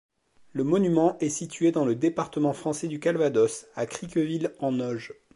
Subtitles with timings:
[0.53, 5.13] Le monument est situé dans le département français du Calvados, à Cricqueville-en-Auge.